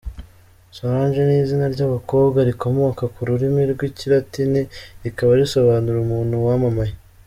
Solange 0.75 1.19
ni 1.27 1.35
izina 1.43 1.65
ry’abakobwa 1.73 2.39
rikomoka 2.49 3.03
ku 3.13 3.19
rurimi 3.27 3.61
rw’Ikilatini 3.71 4.61
rikaba 5.03 5.31
risobanura 5.39 5.97
“umuntu 6.05 6.35
wamamaye”. 6.47 6.93